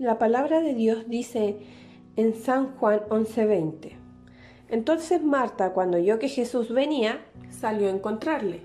La 0.00 0.18
palabra 0.18 0.62
de 0.62 0.72
Dios 0.72 1.10
dice 1.10 1.58
en 2.16 2.34
San 2.34 2.74
Juan 2.76 3.02
11:20. 3.10 3.98
Entonces 4.70 5.22
Marta, 5.22 5.74
cuando 5.74 5.98
oyó 5.98 6.18
que 6.18 6.30
Jesús 6.30 6.72
venía, 6.72 7.20
salió 7.50 7.86
a 7.86 7.90
encontrarle, 7.90 8.62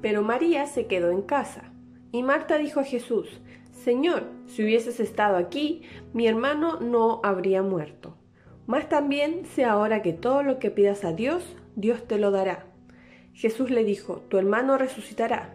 pero 0.00 0.22
María 0.22 0.66
se 0.66 0.88
quedó 0.88 1.12
en 1.12 1.22
casa. 1.22 1.72
Y 2.10 2.24
Marta 2.24 2.58
dijo 2.58 2.80
a 2.80 2.84
Jesús, 2.84 3.40
Señor, 3.70 4.24
si 4.46 4.64
hubieses 4.64 4.98
estado 4.98 5.36
aquí, 5.36 5.82
mi 6.12 6.26
hermano 6.26 6.80
no 6.80 7.20
habría 7.22 7.62
muerto. 7.62 8.16
Mas 8.66 8.88
también 8.88 9.44
sé 9.44 9.64
ahora 9.64 10.02
que 10.02 10.12
todo 10.12 10.42
lo 10.42 10.58
que 10.58 10.72
pidas 10.72 11.04
a 11.04 11.12
Dios, 11.12 11.44
Dios 11.76 12.08
te 12.08 12.18
lo 12.18 12.32
dará. 12.32 12.66
Jesús 13.34 13.70
le 13.70 13.84
dijo, 13.84 14.24
Tu 14.28 14.36
hermano 14.36 14.78
resucitará. 14.78 15.54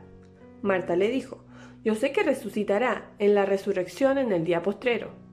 Marta 0.62 0.96
le 0.96 1.10
dijo, 1.10 1.44
Yo 1.84 1.96
sé 1.96 2.12
que 2.12 2.24
resucitará 2.24 3.12
en 3.20 3.36
la 3.36 3.46
resurrección 3.46 4.18
en 4.18 4.32
el 4.32 4.44
día 4.44 4.64
postrero. 4.64 5.27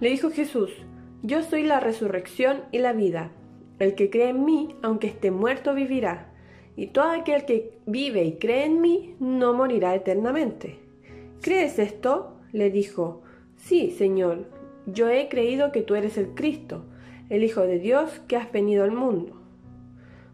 Le 0.00 0.10
dijo 0.10 0.30
Jesús, 0.30 0.70
Yo 1.22 1.42
soy 1.42 1.62
la 1.62 1.80
resurrección 1.80 2.62
y 2.72 2.78
la 2.78 2.92
vida. 2.92 3.30
El 3.78 3.94
que 3.94 4.10
cree 4.10 4.30
en 4.30 4.44
mí, 4.44 4.74
aunque 4.82 5.06
esté 5.06 5.30
muerto, 5.30 5.74
vivirá. 5.74 6.32
Y 6.76 6.88
todo 6.88 7.10
aquel 7.10 7.44
que 7.44 7.78
vive 7.86 8.24
y 8.24 8.38
cree 8.38 8.64
en 8.64 8.80
mí, 8.80 9.14
no 9.20 9.54
morirá 9.54 9.94
eternamente. 9.94 10.80
¿Crees 11.40 11.78
esto? 11.78 12.36
le 12.52 12.70
dijo. 12.70 13.22
Sí, 13.56 13.90
Señor, 13.90 14.46
yo 14.86 15.08
he 15.08 15.28
creído 15.28 15.72
que 15.72 15.82
tú 15.82 15.94
eres 15.94 16.18
el 16.18 16.34
Cristo, 16.34 16.84
el 17.30 17.44
Hijo 17.44 17.62
de 17.62 17.78
Dios 17.78 18.20
que 18.26 18.36
has 18.36 18.50
venido 18.50 18.84
al 18.84 18.92
mundo. 18.92 19.40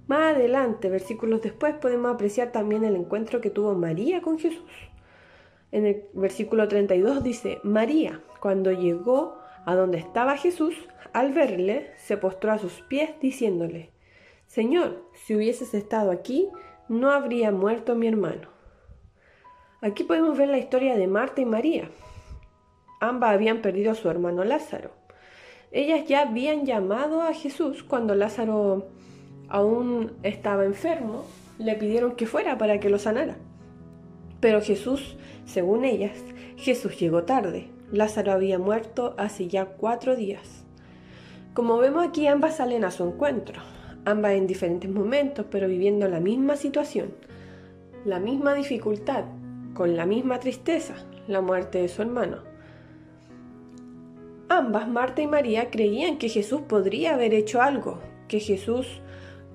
Más 0.06 0.34
adelante, 0.34 0.88
versículos 0.88 1.42
después, 1.42 1.74
podemos 1.74 2.12
apreciar 2.12 2.50
también 2.50 2.84
el 2.84 2.96
encuentro 2.96 3.40
que 3.40 3.50
tuvo 3.50 3.74
María 3.74 4.22
con 4.22 4.38
Jesús. 4.38 4.64
En 5.70 5.86
el 5.86 6.04
versículo 6.14 6.66
32 6.66 7.22
dice, 7.22 7.60
María, 7.62 8.20
cuando 8.40 8.72
llegó 8.72 9.39
a 9.66 9.74
donde 9.74 9.98
estaba 9.98 10.36
Jesús, 10.36 10.74
al 11.12 11.32
verle, 11.32 11.92
se 11.96 12.16
postró 12.16 12.52
a 12.52 12.58
sus 12.58 12.82
pies 12.82 13.10
diciéndole, 13.20 13.90
Señor, 14.46 15.04
si 15.14 15.34
hubieses 15.34 15.74
estado 15.74 16.10
aquí, 16.10 16.48
no 16.88 17.10
habría 17.10 17.52
muerto 17.52 17.94
mi 17.94 18.08
hermano. 18.08 18.48
Aquí 19.80 20.04
podemos 20.04 20.36
ver 20.36 20.48
la 20.48 20.58
historia 20.58 20.96
de 20.96 21.06
Marta 21.06 21.40
y 21.40 21.44
María. 21.44 21.88
Ambas 23.00 23.32
habían 23.32 23.62
perdido 23.62 23.92
a 23.92 23.94
su 23.94 24.10
hermano 24.10 24.44
Lázaro. 24.44 24.90
Ellas 25.72 26.06
ya 26.06 26.22
habían 26.22 26.66
llamado 26.66 27.22
a 27.22 27.32
Jesús 27.32 27.84
cuando 27.84 28.14
Lázaro 28.14 28.88
aún 29.48 30.12
estaba 30.22 30.64
enfermo, 30.64 31.24
le 31.58 31.76
pidieron 31.76 32.16
que 32.16 32.26
fuera 32.26 32.58
para 32.58 32.80
que 32.80 32.90
lo 32.90 32.98
sanara. 32.98 33.36
Pero 34.40 34.60
Jesús, 34.60 35.16
según 35.44 35.84
ellas, 35.84 36.18
Jesús 36.56 36.98
llegó 36.98 37.22
tarde. 37.22 37.68
Lázaro 37.92 38.32
había 38.32 38.58
muerto 38.58 39.14
hace 39.18 39.48
ya 39.48 39.66
cuatro 39.66 40.14
días. 40.14 40.64
Como 41.54 41.78
vemos 41.78 42.06
aquí, 42.06 42.28
ambas 42.28 42.56
salen 42.56 42.84
a 42.84 42.92
su 42.92 43.04
encuentro, 43.04 43.60
ambas 44.04 44.32
en 44.32 44.46
diferentes 44.46 44.88
momentos, 44.88 45.46
pero 45.50 45.66
viviendo 45.66 46.08
la 46.08 46.20
misma 46.20 46.56
situación, 46.56 47.12
la 48.04 48.20
misma 48.20 48.54
dificultad, 48.54 49.24
con 49.74 49.96
la 49.96 50.06
misma 50.06 50.38
tristeza, 50.38 50.94
la 51.26 51.40
muerte 51.40 51.82
de 51.82 51.88
su 51.88 52.02
hermano. 52.02 52.38
Ambas, 54.48 54.88
Marta 54.88 55.22
y 55.22 55.26
María, 55.26 55.70
creían 55.70 56.18
que 56.18 56.28
Jesús 56.28 56.60
podría 56.62 57.14
haber 57.14 57.34
hecho 57.34 57.60
algo, 57.60 57.98
que 58.28 58.40
Jesús 58.40 59.00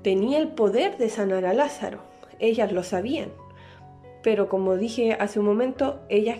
tenía 0.02 0.39
el 0.39 0.50
poder 0.50 0.97
de 0.97 1.09
sanar 1.09 1.45
a 1.45 1.53
Lázaro. 1.53 2.00
Ellas 2.39 2.72
lo 2.72 2.83
sabían. 2.83 3.30
Pero 4.23 4.50
como 4.50 4.75
dije 4.75 5.13
hace 5.13 5.39
un 5.39 5.45
momento, 5.45 6.02
ellas 6.09 6.39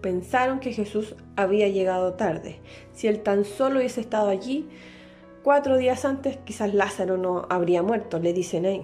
pensaron 0.00 0.60
que 0.60 0.72
Jesús 0.72 1.14
había 1.36 1.68
llegado 1.68 2.14
tarde. 2.14 2.60
Si 2.92 3.08
él 3.08 3.22
tan 3.22 3.44
solo 3.44 3.78
hubiese 3.78 4.00
estado 4.00 4.28
allí 4.28 4.68
cuatro 5.42 5.76
días 5.76 6.04
antes, 6.04 6.38
quizás 6.38 6.74
Lázaro 6.74 7.16
no 7.16 7.46
habría 7.50 7.82
muerto, 7.82 8.18
le 8.18 8.32
dicen 8.32 8.66
ahí. 8.66 8.82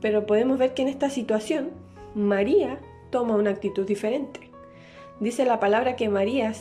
Pero 0.00 0.26
podemos 0.26 0.58
ver 0.58 0.74
que 0.74 0.82
en 0.82 0.88
esta 0.88 1.10
situación 1.10 1.70
María 2.14 2.78
toma 3.10 3.36
una 3.36 3.50
actitud 3.50 3.86
diferente. 3.86 4.50
Dice 5.20 5.44
la 5.44 5.60
palabra 5.60 5.96
que 5.96 6.08
María, 6.08 6.52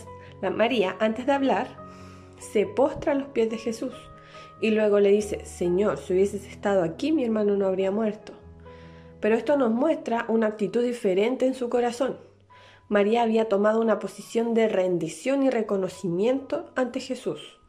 la 0.42 0.50
María 0.50 0.96
antes 1.00 1.26
de 1.26 1.34
hablar, 1.34 1.68
se 2.40 2.66
postra 2.66 3.12
a 3.12 3.16
los 3.16 3.28
pies 3.30 3.50
de 3.50 3.58
Jesús 3.58 3.94
y 4.60 4.72
luego 4.72 5.00
le 5.00 5.12
dice, 5.12 5.46
Señor, 5.46 5.98
si 5.98 6.14
hubieses 6.14 6.48
estado 6.48 6.84
aquí, 6.84 7.12
mi 7.12 7.24
hermano 7.24 7.56
no 7.56 7.68
habría 7.68 7.92
muerto. 7.92 8.34
Pero 9.20 9.36
esto 9.36 9.58
nos 9.58 9.72
muestra 9.72 10.26
una 10.28 10.48
actitud 10.48 10.84
diferente 10.84 11.46
en 11.46 11.54
su 11.54 11.70
corazón. 11.70 12.18
María 12.90 13.24
había 13.24 13.50
tomado 13.50 13.82
una 13.82 14.00
posición 14.00 14.54
de 14.54 14.70
rendición 14.70 15.44
y 15.44 15.50
reconocimiento 15.50 16.72
ante 16.76 17.00
Jesús. 17.00 17.60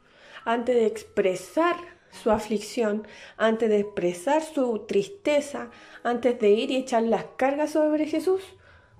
Antes 0.45 0.75
de 0.75 0.85
expresar 0.85 1.75
su 2.11 2.31
aflicción, 2.31 3.05
antes 3.37 3.69
de 3.69 3.79
expresar 3.79 4.41
su 4.41 4.85
tristeza, 4.87 5.69
antes 6.03 6.39
de 6.39 6.51
ir 6.51 6.71
y 6.71 6.77
echar 6.77 7.03
las 7.03 7.25
cargas 7.37 7.71
sobre 7.71 8.05
Jesús, 8.05 8.41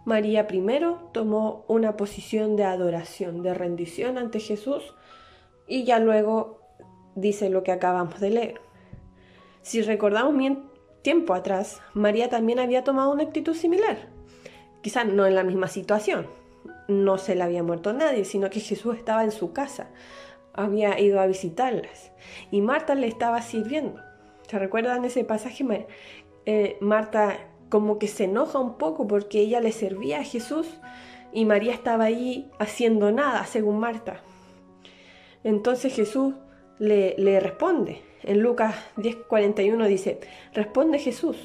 María 0.06 0.48
primero 0.48 1.10
tomó 1.14 1.66
una 1.68 1.96
posición 1.96 2.56
de 2.56 2.64
adoración, 2.64 3.42
de 3.42 3.54
rendición 3.54 4.18
ante 4.18 4.40
Jesús 4.40 4.96
y 5.68 5.84
ya 5.84 6.00
luego 6.00 6.62
dice 7.16 7.50
lo 7.50 7.64
que 7.64 7.72
acabamos 7.72 8.20
de 8.20 8.30
leer. 8.30 8.62
Si 9.62 9.82
recordamos 9.82 10.36
bien 10.36 10.70
tiempo 11.02 11.34
atrás, 11.34 11.82
María 11.94 12.30
también 12.30 12.60
había 12.60 12.84
tomado 12.84 13.12
una 13.12 13.24
actitud 13.24 13.54
similar. 13.54 14.19
Quizás 14.82 15.06
no 15.06 15.26
en 15.26 15.36
la 15.36 15.44
misma 15.44 15.68
situación. 15.68 16.28
No 16.88 17.18
se 17.18 17.36
le 17.36 17.44
había 17.44 17.64
muerto 17.64 17.94
nadie, 17.94 18.26
sino 18.26 18.50
que 18.50 18.60
Jesús 18.60 18.96
estaba 18.98 19.24
en 19.24 19.32
su 19.32 19.54
casa. 19.54 19.90
Había 20.54 21.00
ido 21.00 21.20
a 21.20 21.28
visitarlas. 21.28 22.12
Y 22.52 22.62
Marta 22.62 22.96
le 22.96 23.08
estaba 23.08 23.42
sirviendo. 23.42 24.02
¿Se 24.48 24.58
recuerdan 24.58 25.06
ese 25.06 25.24
pasaje? 25.24 25.88
Eh, 26.46 26.78
Marta 26.82 27.38
como 27.70 28.00
que 28.00 28.08
se 28.08 28.24
enoja 28.26 28.60
un 28.60 28.78
poco 28.78 29.08
porque 29.08 29.40
ella 29.40 29.62
le 29.62 29.72
servía 29.72 30.20
a 30.20 30.24
Jesús 30.24 30.68
y 31.32 31.46
María 31.46 31.74
estaba 31.74 32.06
ahí 32.06 32.50
haciendo 32.58 33.12
nada, 33.12 33.46
según 33.46 33.80
Marta. 33.80 34.22
Entonces 35.44 35.94
Jesús 35.94 36.34
le, 36.80 37.40
responde. 37.40 38.02
En 38.24 38.42
Lucas 38.42 38.76
10:41 38.98 39.88
dice, 39.88 40.20
responde 40.54 41.00
Jesús. 41.00 41.38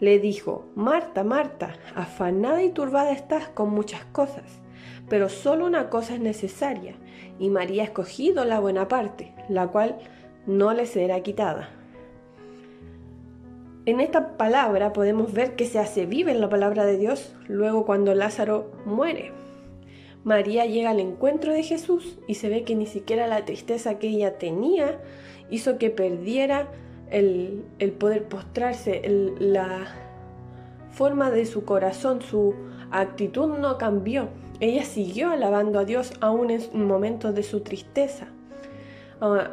Le 0.00 0.18
dijo, 0.18 0.66
Marta, 0.74 1.24
Marta, 1.24 1.74
afanada 1.94 2.62
y 2.62 2.70
turbada 2.70 3.12
estás 3.12 3.48
con 3.48 3.70
muchas 3.70 4.04
cosas, 4.06 4.60
pero 5.08 5.28
solo 5.28 5.66
una 5.66 5.88
cosa 5.88 6.14
es 6.14 6.20
necesaria, 6.20 6.94
y 7.38 7.48
María 7.48 7.82
ha 7.82 7.86
escogido 7.86 8.44
la 8.44 8.60
buena 8.60 8.88
parte, 8.88 9.34
la 9.48 9.68
cual 9.68 9.96
no 10.46 10.72
le 10.74 10.86
será 10.86 11.20
quitada. 11.20 11.70
En 13.86 14.00
esta 14.00 14.36
palabra 14.36 14.92
podemos 14.92 15.32
ver 15.32 15.54
que 15.54 15.64
se 15.64 15.78
hace 15.78 16.06
viva 16.06 16.32
en 16.32 16.40
la 16.40 16.48
palabra 16.48 16.84
de 16.84 16.98
Dios 16.98 17.34
luego 17.46 17.86
cuando 17.86 18.14
Lázaro 18.14 18.72
muere. 18.84 19.30
María 20.24 20.66
llega 20.66 20.90
al 20.90 20.98
encuentro 20.98 21.52
de 21.52 21.62
Jesús 21.62 22.18
y 22.26 22.34
se 22.34 22.48
ve 22.48 22.64
que 22.64 22.74
ni 22.74 22.86
siquiera 22.86 23.28
la 23.28 23.44
tristeza 23.44 24.00
que 24.00 24.08
ella 24.08 24.38
tenía 24.38 25.00
hizo 25.50 25.78
que 25.78 25.90
perdiera 25.90 26.68
el, 27.10 27.64
poder 27.98 28.28
postrarse, 28.28 29.02
la 29.38 29.86
forma 30.90 31.30
de 31.30 31.46
su 31.46 31.64
corazón, 31.64 32.22
su 32.22 32.54
actitud 32.90 33.58
no 33.58 33.78
cambió. 33.78 34.28
Ella 34.60 34.84
siguió 34.84 35.30
alabando 35.30 35.78
a 35.78 35.84
Dios 35.84 36.12
aún 36.20 36.50
en 36.50 36.86
momentos 36.86 37.34
de 37.34 37.42
su 37.42 37.60
tristeza. 37.60 38.28
Ah, 39.20 39.50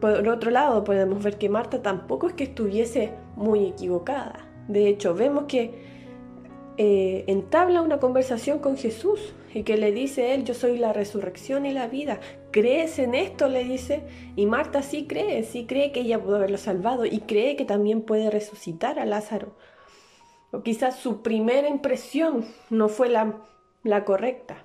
por 0.00 0.26
otro 0.28 0.50
lado, 0.50 0.82
podemos 0.82 1.22
ver 1.22 1.36
que 1.36 1.48
Marta 1.48 1.82
tampoco 1.82 2.28
es 2.28 2.32
que 2.32 2.44
estuviese 2.44 3.12
muy 3.36 3.66
equivocada. 3.66 4.48
De 4.66 4.88
hecho, 4.88 5.14
vemos 5.14 5.44
que 5.44 5.90
eh, 6.78 7.24
entabla 7.26 7.82
una 7.82 7.98
conversación 7.98 8.60
con 8.60 8.78
Jesús 8.78 9.34
y 9.52 9.64
que 9.64 9.76
le 9.76 9.92
dice 9.92 10.34
él, 10.34 10.44
yo 10.44 10.54
soy 10.54 10.78
la 10.78 10.94
resurrección 10.94 11.66
y 11.66 11.72
la 11.72 11.88
vida. 11.88 12.20
¿Crees 12.50 12.98
en 12.98 13.14
esto? 13.14 13.48
le 13.48 13.64
dice. 13.64 14.02
Y 14.36 14.46
Marta 14.46 14.82
sí 14.82 15.06
cree, 15.06 15.42
sí 15.44 15.66
cree 15.66 15.92
que 15.92 16.00
ella 16.00 16.20
pudo 16.20 16.36
haberlo 16.36 16.58
salvado 16.58 17.04
y 17.04 17.20
cree 17.20 17.56
que 17.56 17.64
también 17.64 18.02
puede 18.02 18.30
resucitar 18.30 18.98
a 18.98 19.06
Lázaro. 19.06 19.54
O 20.50 20.62
quizás 20.62 20.96
su 20.96 21.22
primera 21.22 21.68
impresión 21.68 22.44
no 22.70 22.88
fue 22.88 23.08
la, 23.08 23.36
la 23.84 24.04
correcta. 24.04 24.64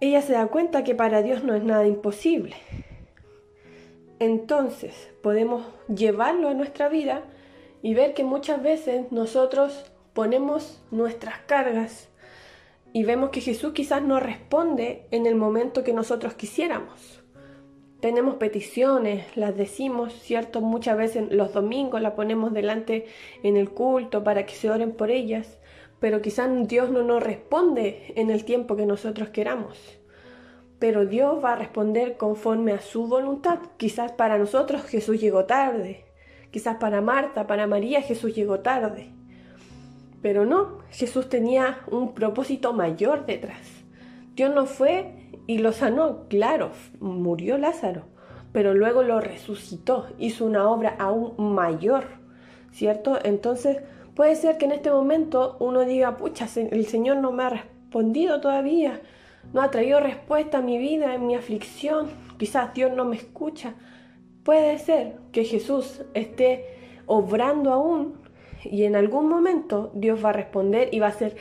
Ella 0.00 0.20
se 0.20 0.34
da 0.34 0.48
cuenta 0.48 0.84
que 0.84 0.94
para 0.94 1.22
Dios 1.22 1.44
no 1.44 1.54
es 1.54 1.64
nada 1.64 1.86
imposible. 1.86 2.56
Entonces 4.18 5.10
podemos 5.22 5.64
llevarlo 5.88 6.48
a 6.48 6.54
nuestra 6.54 6.88
vida 6.88 7.22
y 7.82 7.94
ver 7.94 8.14
que 8.14 8.24
muchas 8.24 8.62
veces 8.62 9.10
nosotros 9.10 9.90
ponemos 10.12 10.82
nuestras 10.90 11.38
cargas 11.40 12.08
y 12.96 13.02
vemos 13.02 13.30
que 13.30 13.40
Jesús 13.40 13.72
quizás 13.72 14.02
no 14.02 14.20
responde 14.20 15.08
en 15.10 15.26
el 15.26 15.34
momento 15.34 15.82
que 15.82 15.92
nosotros 15.92 16.34
quisiéramos. 16.34 17.24
Tenemos 17.98 18.36
peticiones, 18.36 19.36
las 19.36 19.56
decimos, 19.56 20.12
¿cierto? 20.12 20.60
Muchas 20.60 20.96
veces 20.96 21.24
los 21.32 21.52
domingos 21.52 22.00
las 22.00 22.12
ponemos 22.12 22.52
delante 22.52 23.06
en 23.42 23.56
el 23.56 23.70
culto 23.70 24.22
para 24.22 24.46
que 24.46 24.54
se 24.54 24.70
oren 24.70 24.92
por 24.92 25.10
ellas, 25.10 25.58
pero 25.98 26.22
quizás 26.22 26.48
Dios 26.68 26.88
no 26.90 27.02
nos 27.02 27.20
responde 27.20 28.12
en 28.14 28.30
el 28.30 28.44
tiempo 28.44 28.76
que 28.76 28.86
nosotros 28.86 29.30
queramos. 29.30 29.98
Pero 30.78 31.04
Dios 31.04 31.42
va 31.44 31.54
a 31.54 31.56
responder 31.56 32.16
conforme 32.16 32.70
a 32.70 32.80
su 32.80 33.08
voluntad. 33.08 33.58
Quizás 33.76 34.12
para 34.12 34.38
nosotros 34.38 34.84
Jesús 34.84 35.20
llegó 35.20 35.46
tarde. 35.46 36.04
Quizás 36.52 36.76
para 36.76 37.00
Marta, 37.00 37.48
para 37.48 37.66
María 37.66 38.02
Jesús 38.02 38.36
llegó 38.36 38.60
tarde. 38.60 39.10
Pero 40.24 40.46
no, 40.46 40.78
Jesús 40.88 41.28
tenía 41.28 41.80
un 41.90 42.14
propósito 42.14 42.72
mayor 42.72 43.26
detrás. 43.26 43.84
Dios 44.34 44.54
no 44.54 44.64
fue 44.64 45.28
y 45.46 45.58
lo 45.58 45.70
sanó, 45.72 46.28
claro, 46.30 46.70
murió 46.98 47.58
Lázaro, 47.58 48.06
pero 48.50 48.72
luego 48.72 49.02
lo 49.02 49.20
resucitó, 49.20 50.06
hizo 50.16 50.46
una 50.46 50.66
obra 50.70 50.96
aún 50.98 51.34
mayor, 51.36 52.04
¿cierto? 52.72 53.18
Entonces 53.22 53.82
puede 54.14 54.34
ser 54.34 54.56
que 54.56 54.64
en 54.64 54.72
este 54.72 54.90
momento 54.90 55.58
uno 55.60 55.82
diga, 55.82 56.16
pucha, 56.16 56.46
el 56.56 56.86
Señor 56.86 57.18
no 57.18 57.30
me 57.30 57.42
ha 57.42 57.50
respondido 57.50 58.40
todavía, 58.40 59.02
no 59.52 59.60
ha 59.60 59.70
traído 59.70 60.00
respuesta 60.00 60.56
a 60.56 60.62
mi 60.62 60.78
vida, 60.78 61.14
en 61.14 61.26
mi 61.26 61.34
aflicción, 61.34 62.08
quizás 62.38 62.72
Dios 62.72 62.90
no 62.92 63.04
me 63.04 63.16
escucha. 63.16 63.74
Puede 64.42 64.78
ser 64.78 65.18
que 65.32 65.44
Jesús 65.44 66.00
esté 66.14 66.64
obrando 67.04 67.70
aún 67.74 68.23
y 68.64 68.84
en 68.84 68.96
algún 68.96 69.28
momento 69.28 69.90
Dios 69.94 70.24
va 70.24 70.30
a 70.30 70.32
responder 70.34 70.88
y 70.92 71.00
va 71.00 71.06
a 71.06 71.10
hacer 71.10 71.36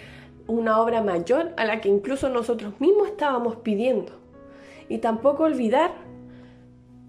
una 0.48 0.82
obra 0.82 1.02
mayor 1.02 1.54
a 1.58 1.66
la 1.66 1.82
que 1.82 1.90
incluso 1.90 2.30
nosotros 2.30 2.80
mismos 2.80 3.08
estábamos 3.08 3.58
pidiendo. 3.58 4.12
Y 4.90 4.98
tampoco 4.98 5.44
olvidar 5.44 5.92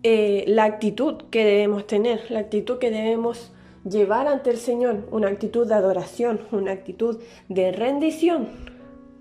eh, 0.03 0.45
la 0.47 0.65
actitud 0.65 1.25
que 1.31 1.45
debemos 1.45 1.87
tener, 1.87 2.31
la 2.31 2.41
actitud 2.41 2.79
que 2.79 2.91
debemos 2.91 3.53
llevar 3.89 4.29
ante 4.29 4.51
el 4.51 4.59
Señor, 4.59 5.09
una 5.11 5.29
actitud 5.29 5.67
de 5.67 5.75
adoración, 5.75 6.41
una 6.53 6.73
actitud 6.73 7.21
de 7.49 7.73
rendición, 7.73 8.49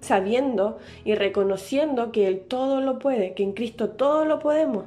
sabiendo 0.01 0.77
y 1.03 1.15
reconociendo 1.15 2.11
que 2.11 2.27
Él 2.27 2.41
todo 2.47 2.81
lo 2.81 2.99
puede, 2.99 3.33
que 3.33 3.43
en 3.43 3.53
Cristo 3.53 3.89
todo 3.89 4.25
lo 4.25 4.39
podemos 4.39 4.85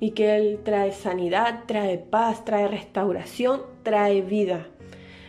y 0.00 0.12
que 0.12 0.36
Él 0.36 0.60
trae 0.64 0.92
sanidad, 0.92 1.64
trae 1.66 1.98
paz, 1.98 2.44
trae 2.44 2.68
restauración, 2.68 3.62
trae 3.82 4.22
vida. 4.22 4.68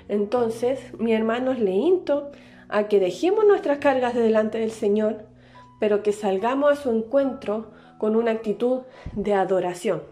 Entonces, 0.07 0.80
mi 1.00 1.13
hermanos, 1.13 1.60
le 1.60 1.72
insto 1.72 2.31
a 2.69 2.88
que 2.88 3.00
dejemos 3.00 3.46
nuestras 3.46 3.80
cargas 3.80 4.13
delante 4.13 4.60
del 4.60 4.72
Señor, 4.72 5.25
pero 5.80 6.04
que 6.04 6.12
salgamos 6.12 6.72
a 6.72 6.75
su 6.81 6.92
encuentro 6.92 7.72
con 7.98 8.16
una 8.16 8.31
actitud 8.31 8.81
de 9.13 9.34
adoración, 9.34 10.04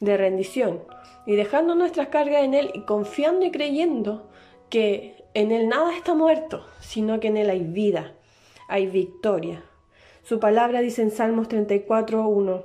de 0.00 0.16
rendición, 0.16 0.80
y 1.26 1.36
dejando 1.36 1.74
nuestras 1.74 2.08
cargas 2.08 2.42
en 2.44 2.54
Él 2.54 2.70
y 2.74 2.82
confiando 2.82 3.46
y 3.46 3.50
creyendo 3.50 4.28
que 4.68 5.24
en 5.34 5.52
Él 5.52 5.68
nada 5.68 5.96
está 5.96 6.14
muerto, 6.14 6.64
sino 6.80 7.20
que 7.20 7.28
en 7.28 7.36
Él 7.36 7.50
hay 7.50 7.62
vida, 7.62 8.12
hay 8.68 8.86
victoria. 8.86 9.62
Su 10.22 10.40
palabra 10.40 10.80
dice 10.80 11.02
en 11.02 11.10
Salmos 11.10 11.48
34.1, 11.48 12.64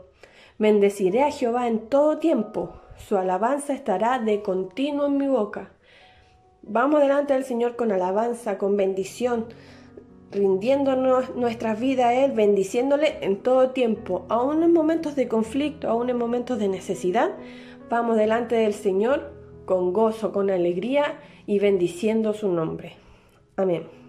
Bendeciré 0.60 1.24
a 1.24 1.32
Jehová 1.32 1.68
en 1.68 1.88
todo 1.88 2.18
tiempo, 2.18 2.74
su 2.98 3.18
alabanza 3.18 3.74
estará 3.74 4.20
de 4.20 4.42
continuo 4.42 5.06
en 5.06 5.18
mi 5.18 5.28
boca. 5.28 5.72
Vamos 6.70 7.00
delante 7.02 7.34
del 7.34 7.46
Señor 7.46 7.76
con 7.76 7.92
alabanza, 7.92 8.58
con 8.58 8.76
bendición, 8.76 9.46
rindiéndonos 10.32 11.36
nuestra 11.36 11.76
vida 11.76 12.10
a 12.10 12.14
Él, 12.14 12.34
bendiciéndole 12.34 13.20
en 13.22 13.38
todo 13.38 13.70
tiempo, 13.70 14.26
aún 14.28 14.64
en 14.64 14.74
momentos 14.74 15.16
de 15.16 15.30
conflicto, 15.30 15.90
aún 15.90 16.10
en 16.10 16.18
momentos 16.18 16.60
de 16.60 16.68
necesidad. 16.68 17.32
Vamos 17.90 18.18
delante 18.18 18.56
del 18.56 18.74
Señor 18.74 19.32
con 19.66 19.94
gozo, 19.94 20.34
con 20.34 20.50
alegría 20.50 21.20
y 21.46 21.60
bendiciendo 21.60 22.34
su 22.34 22.50
nombre. 22.50 22.94
Amén. 23.56 24.07